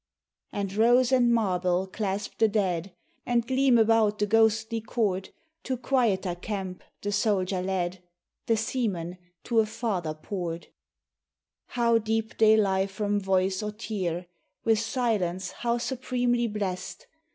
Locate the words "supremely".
15.77-16.47